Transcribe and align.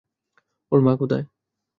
ওর 0.71 0.79
মা 0.81 0.93
কোথায়? 0.95 1.25